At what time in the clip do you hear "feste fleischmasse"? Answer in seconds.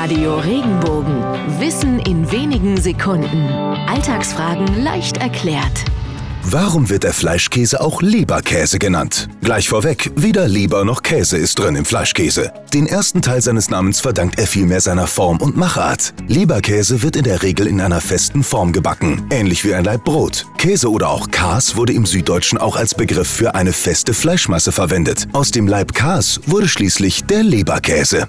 23.72-24.70